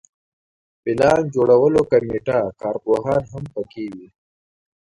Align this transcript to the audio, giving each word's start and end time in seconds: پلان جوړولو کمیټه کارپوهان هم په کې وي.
پلان 0.83 1.21
جوړولو 1.35 1.81
کمیټه 1.91 2.39
کارپوهان 2.61 3.23
هم 3.31 3.43
په 3.53 3.61
کې 3.71 3.85
وي. 3.93 4.07